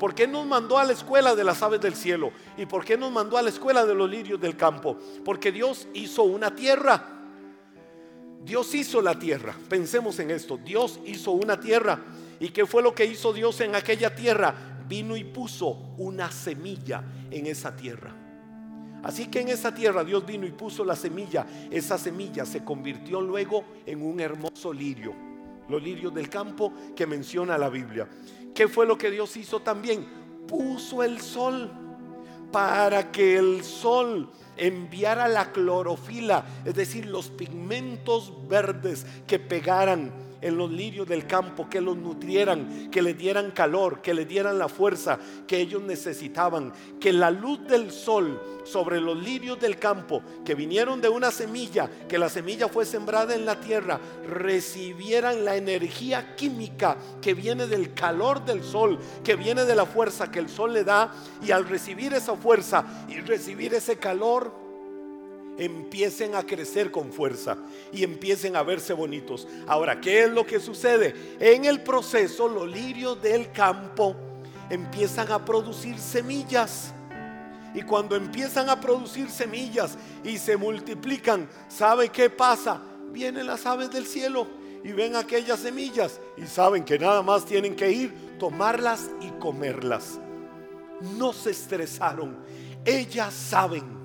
[0.00, 2.32] ¿Por qué nos mandó a la escuela de las aves del cielo?
[2.56, 4.96] ¿Y por qué nos mandó a la escuela de los lirios del campo?
[5.22, 7.04] Porque Dios hizo una tierra.
[8.42, 9.54] Dios hizo la tierra.
[9.68, 10.56] Pensemos en esto.
[10.56, 12.00] Dios hizo una tierra.
[12.40, 14.54] ¿Y qué fue lo que hizo Dios en aquella tierra?
[14.88, 18.16] Vino y puso una semilla en esa tierra.
[19.02, 21.46] Así que en esa tierra Dios vino y puso la semilla.
[21.70, 25.14] Esa semilla se convirtió luego en un hermoso lirio.
[25.68, 28.08] Los lirios del campo que menciona la Biblia.
[28.54, 30.06] ¿Qué fue lo que Dios hizo también?
[30.46, 31.70] Puso el sol
[32.52, 40.56] para que el sol enviara la clorofila, es decir, los pigmentos verdes que pegaran en
[40.56, 44.68] los lirios del campo, que los nutrieran, que le dieran calor, que le dieran la
[44.68, 50.54] fuerza que ellos necesitaban, que la luz del sol sobre los lirios del campo, que
[50.54, 56.34] vinieron de una semilla, que la semilla fue sembrada en la tierra, recibieran la energía
[56.36, 60.72] química que viene del calor del sol, que viene de la fuerza que el sol
[60.72, 64.69] le da, y al recibir esa fuerza y recibir ese calor,
[65.60, 67.58] empiecen a crecer con fuerza
[67.92, 69.46] y empiecen a verse bonitos.
[69.66, 71.14] Ahora, ¿qué es lo que sucede?
[71.38, 74.16] En el proceso, los lirios del campo
[74.70, 76.94] empiezan a producir semillas.
[77.74, 82.80] Y cuando empiezan a producir semillas y se multiplican, ¿sabe qué pasa?
[83.12, 84.46] Vienen las aves del cielo
[84.82, 90.18] y ven aquellas semillas y saben que nada más tienen que ir, tomarlas y comerlas.
[91.18, 92.38] No se estresaron.
[92.84, 93.99] Ellas saben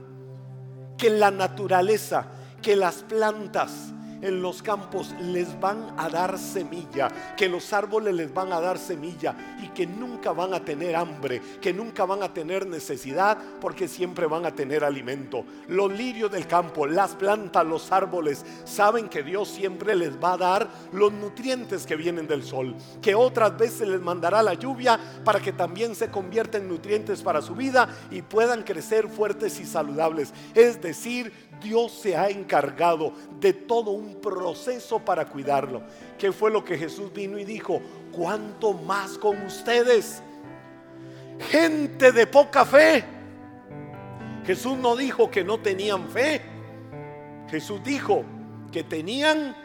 [0.98, 2.26] que la naturaleza,
[2.62, 3.94] que las plantas,
[4.26, 8.78] en los campos les van a dar semilla, que los árboles les van a dar
[8.78, 13.88] semilla y que nunca van a tener hambre, que nunca van a tener necesidad porque
[13.88, 15.46] siempre van a tener alimento.
[15.68, 20.38] Los lirios del campo, las plantas, los árboles, saben que Dios siempre les va a
[20.38, 25.40] dar los nutrientes que vienen del sol, que otras veces les mandará la lluvia para
[25.40, 30.34] que también se convierta en nutrientes para su vida y puedan crecer fuertes y saludables.
[30.56, 31.32] Es decir,
[31.66, 35.82] Dios se ha encargado de todo un proceso para cuidarlo.
[36.16, 37.82] ¿Qué fue lo que Jesús vino y dijo?
[38.12, 40.22] ¿Cuánto más con ustedes?
[41.50, 43.04] Gente de poca fe.
[44.46, 46.40] Jesús no dijo que no tenían fe.
[47.50, 48.24] Jesús dijo
[48.72, 49.56] que tenían,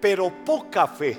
[0.00, 1.18] pero poca fe.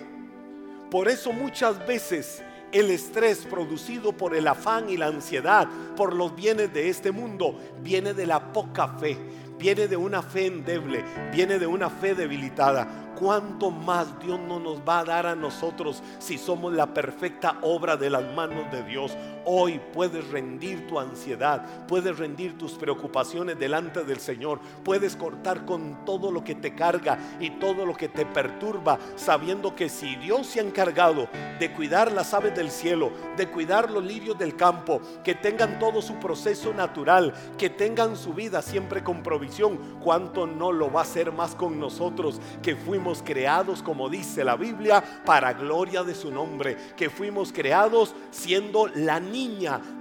[0.89, 5.67] Por eso muchas veces el estrés producido por el afán y la ansiedad
[5.97, 9.17] por los bienes de este mundo viene de la poca fe
[9.59, 12.87] viene de una fe endeble, viene de una fe debilitada.
[13.19, 17.97] ¿Cuánto más Dios no nos va a dar a nosotros si somos la perfecta obra
[17.97, 19.15] de las manos de Dios?
[19.51, 26.05] Hoy puedes rendir tu ansiedad, puedes rendir tus preocupaciones delante del Señor, puedes cortar con
[26.05, 30.45] todo lo que te carga y todo lo que te perturba, sabiendo que si Dios
[30.45, 31.29] se ha encargado
[31.59, 36.03] de cuidar las aves del cielo, de cuidar los lirios del campo, que tengan todo
[36.03, 41.03] su proceso natural, que tengan su vida siempre con provisión, ¿cuánto no lo va a
[41.03, 46.29] hacer más con nosotros que fuimos creados, como dice la Biblia, para gloria de su
[46.29, 49.38] nombre, que fuimos creados siendo la niña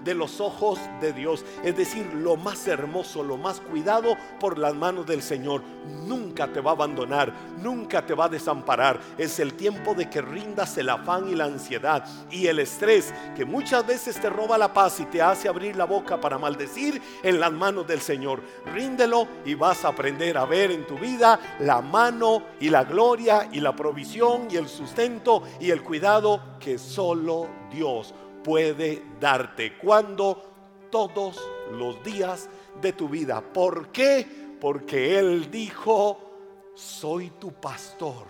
[0.05, 4.75] de los ojos de Dios, es decir, lo más hermoso, lo más cuidado por las
[4.75, 5.63] manos del Señor.
[6.07, 7.33] Nunca te va a abandonar,
[7.63, 8.99] nunca te va a desamparar.
[9.17, 13.45] Es el tiempo de que rindas el afán y la ansiedad y el estrés que
[13.45, 17.39] muchas veces te roba la paz y te hace abrir la boca para maldecir en
[17.39, 18.43] las manos del Señor.
[18.75, 23.49] Ríndelo y vas a aprender a ver en tu vida la mano y la gloria
[23.53, 28.15] y la provisión y el sustento y el cuidado que solo Dios
[28.49, 31.39] puede darte cuando todos
[31.71, 32.49] los días
[32.81, 33.43] de tu vida.
[33.43, 34.27] ¿Por qué?
[34.59, 38.25] Porque Él dijo, soy tu pastor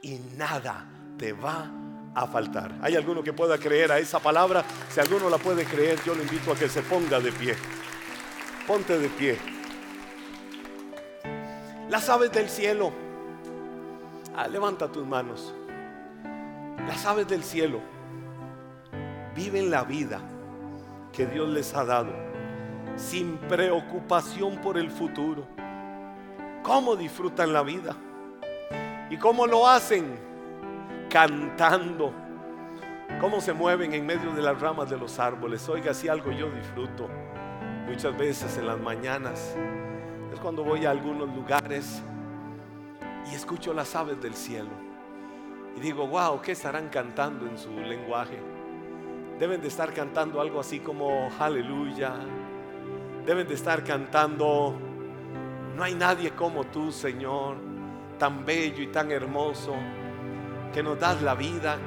[0.00, 0.86] y nada
[1.18, 1.72] te va
[2.14, 2.78] a faltar.
[2.82, 4.64] ¿Hay alguno que pueda creer a esa palabra?
[4.90, 7.56] Si alguno la puede creer, yo le invito a que se ponga de pie.
[8.68, 9.38] Ponte de pie.
[11.90, 12.92] Las aves del cielo
[14.36, 15.52] Ah, levanta tus manos.
[16.86, 17.80] Las aves del cielo
[19.34, 20.20] viven la vida
[21.12, 22.12] que Dios les ha dado
[22.96, 25.46] sin preocupación por el futuro.
[26.62, 27.96] ¿Cómo disfrutan la vida?
[29.10, 30.18] ¿Y cómo lo hacen?
[31.10, 32.12] Cantando.
[33.20, 35.68] ¿Cómo se mueven en medio de las ramas de los árboles?
[35.68, 37.08] Oiga, si algo yo disfruto
[37.86, 39.54] muchas veces en las mañanas
[40.32, 42.02] es cuando voy a algunos lugares
[43.30, 44.70] y escucho las aves del cielo.
[45.76, 48.53] Y digo, wow, ¿qué estarán cantando en su lenguaje?
[49.38, 52.14] Deben de estar cantando algo así como aleluya.
[53.26, 54.74] Deben de estar cantando,
[55.76, 57.56] no hay nadie como tú, Señor,
[58.18, 59.74] tan bello y tan hermoso,
[60.72, 61.78] que nos das la vida,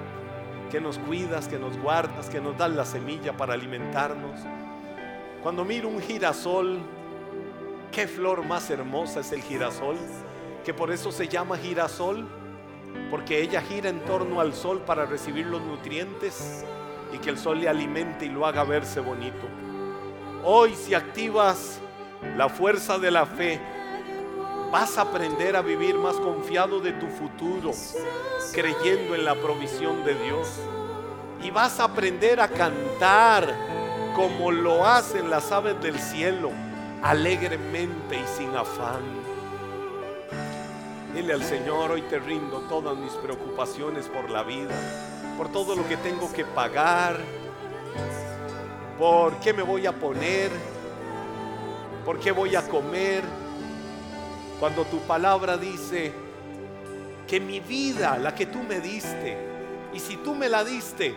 [0.72, 4.40] que nos cuidas, que nos guardas, que nos das la semilla para alimentarnos.
[5.44, 6.80] Cuando miro un girasol,
[7.92, 9.98] qué flor más hermosa es el girasol
[10.68, 12.28] que por eso se llama girasol,
[13.10, 16.66] porque ella gira en torno al sol para recibir los nutrientes
[17.14, 19.48] y que el sol le alimente y lo haga verse bonito.
[20.44, 21.80] Hoy si activas
[22.36, 23.60] la fuerza de la fe,
[24.72, 27.72] vas a aprender a vivir más confiado de tu futuro,
[28.54, 30.48] creyendo en la provisión de Dios.
[31.44, 33.54] Y vas a aprender a cantar
[34.16, 36.52] como lo hacen las aves del cielo,
[37.04, 39.02] alegremente y sin afán.
[41.14, 44.74] Dile al Señor, hoy te rindo todas mis preocupaciones por la vida,
[45.38, 47.18] por todo lo que tengo que pagar,
[48.98, 50.50] por qué me voy a poner,
[52.04, 53.24] por qué voy a comer.
[54.60, 56.12] Cuando tu palabra dice
[57.28, 59.38] que mi vida, la que tú me diste,
[59.94, 61.16] y si tú me la diste,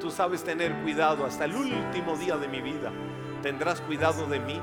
[0.00, 2.92] tú sabes tener cuidado hasta el último día de mi vida.
[3.42, 4.60] Tendrás cuidado de mí.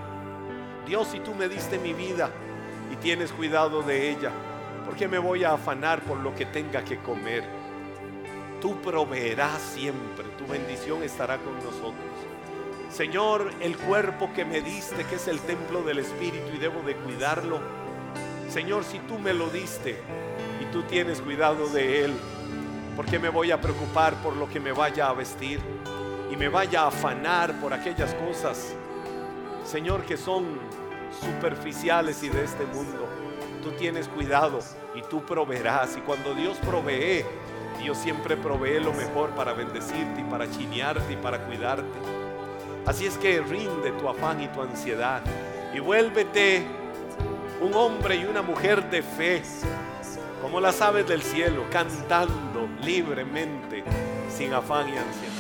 [0.86, 2.30] Dios, si tú me diste mi vida
[2.92, 4.32] y tienes cuidado de ella,
[4.86, 7.61] ¿Por qué me voy a afanar por lo que tenga que comer?
[8.62, 11.96] Tú proveerás siempre, tu bendición estará con nosotros.
[12.92, 16.96] Señor, el cuerpo que me diste, que es el templo del Espíritu y debo de
[16.96, 17.60] cuidarlo.
[18.50, 19.98] Señor, si tú me lo diste
[20.62, 22.14] y tú tienes cuidado de él,
[22.96, 25.60] ¿por qué me voy a preocupar por lo que me vaya a vestir
[26.32, 28.74] y me vaya a afanar por aquellas cosas,
[29.66, 30.60] Señor, que son
[31.20, 33.08] superficiales y de este mundo.
[33.62, 34.60] Tú tienes cuidado
[34.96, 35.98] y tú proveerás.
[35.98, 37.26] Y cuando Dios provee,
[37.82, 42.00] Dios siempre provee lo mejor para bendecirte y para chinearte y para cuidarte.
[42.86, 45.22] Así es que rinde tu afán y tu ansiedad
[45.74, 46.66] y vuélvete
[47.62, 49.44] un hombre y una mujer de fe,
[50.42, 53.84] como las aves del cielo, cantando libremente,
[54.30, 55.31] sin afán y ansiedad.